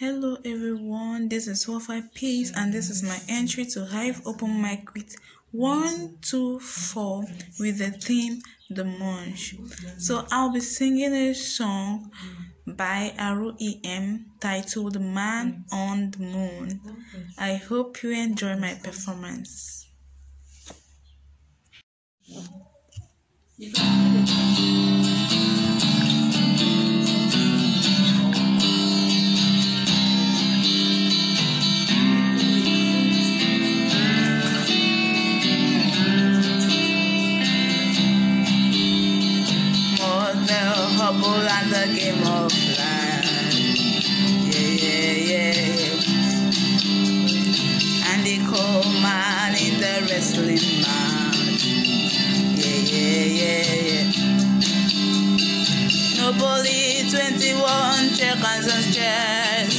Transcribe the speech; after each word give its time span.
Hello 0.00 0.38
everyone, 0.46 1.28
this 1.28 1.46
is 1.46 1.66
Wofai 1.66 2.14
Peace 2.14 2.50
and 2.56 2.72
this 2.72 2.88
is 2.88 3.02
my 3.02 3.18
entry 3.28 3.66
to 3.66 3.84
Hive 3.84 4.22
Open 4.24 4.62
Mic 4.62 4.94
with 4.94 5.14
124 5.50 7.24
with 7.58 7.76
the 7.76 7.90
theme 7.90 8.40
The 8.70 8.84
Munch. 8.84 9.56
So 9.98 10.24
I'll 10.32 10.54
be 10.54 10.60
singing 10.60 11.12
a 11.12 11.34
song 11.34 12.10
by 12.66 13.12
R.E.M. 13.18 14.24
titled 14.40 14.98
Man 14.98 15.66
on 15.70 16.12
the 16.12 16.20
Moon. 16.20 16.80
I 17.38 17.56
hope 17.56 18.02
you 18.02 18.12
enjoy 18.12 18.56
my 18.56 18.80
performance. 18.82 19.86
Game 42.00 42.26
of. 42.26 42.50
Yeah, 42.52 43.20
yeah, 44.84 45.12
yeah. 45.30 45.52
And 48.10 48.20
the 48.24 48.36
cold 48.48 48.92
man 49.02 49.54
in 49.54 49.74
the 49.80 49.94
wrestling 50.08 50.64
match. 50.80 51.64
Yeah, 52.56 52.80
yeah, 52.92 53.24
yeah, 53.40 53.64
yeah. 53.90 54.06
Nobody 56.16 57.10
21 57.10 58.14
checkers 58.16 58.66
and 58.74 58.86
chess. 58.94 59.74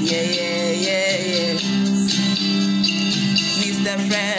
Yeah, 0.00 0.22
yeah, 0.22 0.70
yeah, 0.86 1.16
yeah. 1.32 1.58
Mr. 3.60 3.94
Fred 4.08 4.35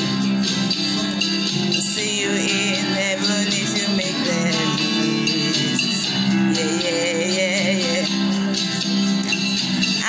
See 1.82 2.22
you 2.22 2.32
in 2.32 2.86
heaven 2.96 3.48
if 3.52 3.72
you 3.76 3.88
make 3.98 4.20
the 4.24 4.40
list. 4.56 6.12
Yeah, 6.56 6.72
yeah, 6.80 7.12
yeah, 7.40 7.84
yeah. 7.84 8.08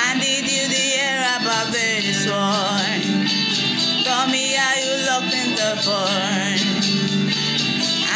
And 0.06 0.20
did 0.20 0.46
you 0.46 0.64
hear 0.70 1.14
about 1.36 1.68
this 1.72 2.26
one? 2.30 3.02
Tell 4.04 4.26
me, 4.28 4.56
are 4.56 4.78
you 4.86 4.94
locked 5.08 5.34
in 5.34 5.50
the 5.58 5.70
barn? 5.84 6.58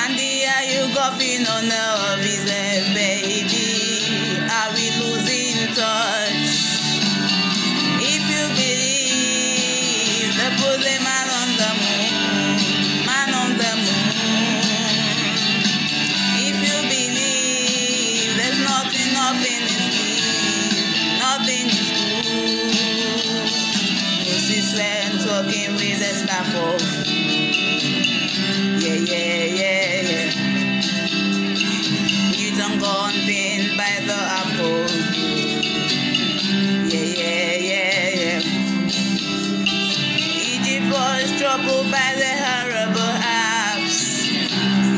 And 0.00 0.14
are 0.14 0.66
you 0.70 0.82
coughing 0.94 1.46
on 1.46 1.64
the 1.66 2.22
visa, 2.22 2.77
Newton 32.68 32.80
gone 32.80 33.12
pinned 33.12 33.76
by 33.76 34.00
the 34.04 34.14
apple. 34.14 34.86
Yeah, 36.88 37.04
yeah, 37.04 37.56
yeah, 37.56 38.10
yeah. 38.14 38.42
Was 40.90 41.30
troubled 41.38 41.90
by 41.90 42.14
the 42.16 42.32
horrible 42.44 43.14
apps. 43.20 44.26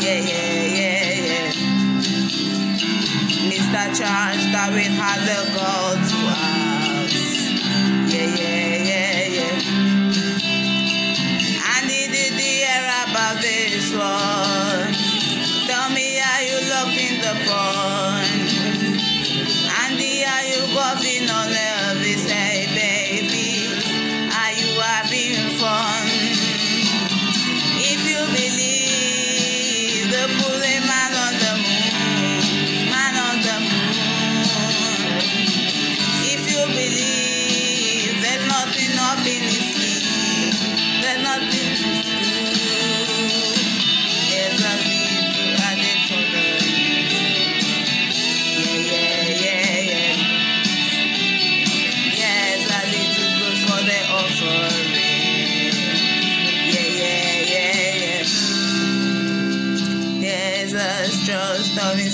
Yeah, 0.03 0.20
yeah, 0.20 0.62
yeah, 0.78 1.14
yeah. 1.26 1.53
Mr. 3.50 3.82
Had 4.97 5.20
the 5.26 5.41
call 5.58 5.89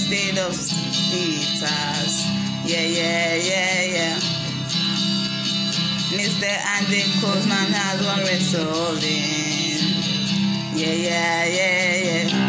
trust 0.08 0.38
of 0.38 0.78
peters. 1.10 2.26
Yeah, 2.64 2.80
yeah, 2.82 3.34
yeah, 3.34 3.82
yeah. 3.82 4.18
Mr. 6.14 6.46
Andy 6.46 7.02
Kaufman 7.20 7.72
has 7.72 8.04
one 8.04 8.20
resolving. 8.20 9.06
Yeah, 10.74 10.92
yeah, 10.92 11.44
yeah, 11.46 12.26
yeah. 12.28 12.45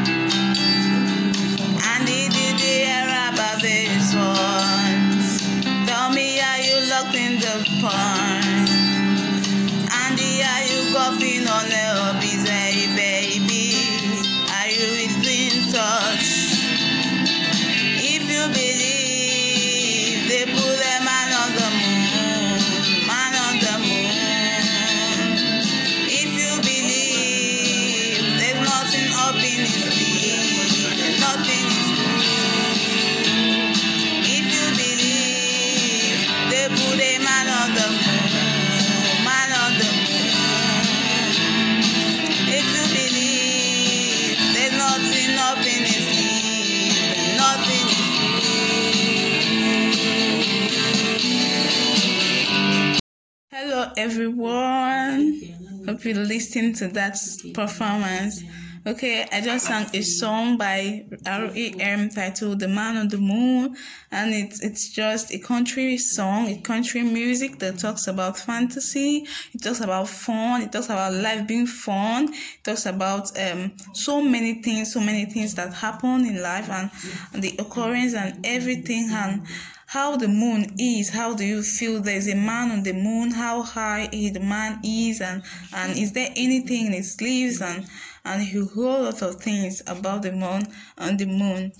Everyone. 53.98 55.42
Hope 55.86 56.06
you. 56.06 56.14
Listened 56.14 56.76
to 56.78 56.88
that 56.90 57.18
performance. 57.54 58.44
Okay, 58.86 59.26
I 59.34 59.42
just 59.42 59.66
sang 59.66 59.90
a 59.94 60.02
song 60.02 60.58
by 60.58 61.04
REM 61.26 62.10
titled 62.10 62.60
The 62.62 62.70
Man 62.70 62.96
on 62.96 63.10
the 63.10 63.18
Moon 63.18 63.76
and 64.12 64.34
it's 64.34 64.62
it's 64.62 64.90
just 64.90 65.34
a 65.34 65.40
country 65.40 65.98
song, 65.98 66.48
a 66.48 66.62
country 66.62 67.02
music 67.04 67.60
that 67.60 67.80
talks 67.80 68.08
about 68.08 68.38
fantasy, 68.38 69.28
it 69.54 69.62
talks 69.62 69.82
about 69.82 70.08
fun, 70.08 70.62
it 70.62 70.72
talks 70.72 70.86
about 70.86 71.12
life 71.14 71.46
being 71.46 71.68
fun, 71.68 72.34
it 72.34 72.64
talks 72.64 72.86
about 72.86 73.38
um 73.38 73.74
so 73.94 74.22
many 74.22 74.62
things, 74.62 74.94
so 74.94 75.02
many 75.02 75.26
things 75.26 75.56
that 75.56 75.74
happen 75.74 76.26
in 76.26 76.42
life 76.42 76.70
and, 76.70 76.90
and 77.34 77.44
the 77.44 77.58
occurrence 77.60 78.14
and 78.14 78.46
everything. 78.46 79.10
And 79.12 79.46
how 79.88 80.18
the 80.18 80.28
moon 80.28 80.76
is. 80.78 81.10
How 81.10 81.34
do 81.34 81.44
you 81.44 81.64
feel 81.64 82.02
there's 82.02 82.28
a 82.28 82.36
man 82.36 82.72
on 82.72 82.84
the 82.84 82.94
moon? 82.94 83.32
How 83.32 83.64
high 83.64 84.08
the 84.12 84.40
man 84.40 84.80
is, 84.84 85.22
and 85.22 85.42
and 85.74 85.98
is 85.98 86.12
there 86.12 86.30
anything 86.36 86.88
in 86.88 86.94
his 86.94 87.14
sleeves 87.14 87.62
and 87.62 87.88
and 88.28 88.42
a 88.42 88.66
whole 88.66 89.04
lot 89.04 89.22
of 89.22 89.42
things 89.42 89.82
about 89.88 90.22
the 90.22 90.32
moon 90.32 90.68
and 90.98 91.18
the 91.18 91.26
moon. 91.26 91.72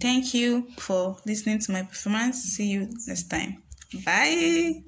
Thank 0.00 0.34
you 0.34 0.68
for 0.78 1.16
listening 1.26 1.58
to 1.60 1.72
my 1.72 1.82
performance. 1.82 2.42
See 2.42 2.68
you 2.68 2.88
next 3.06 3.28
time. 3.28 3.62
Bye. 4.04 4.82